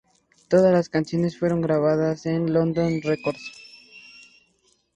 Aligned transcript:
Todas 0.47 0.73
las 0.73 0.89
canciones 0.89 1.37
fueron 1.37 1.61
grabadas 1.61 2.25
en 2.25 2.51
Landon 2.51 3.03
Records. 3.03 3.51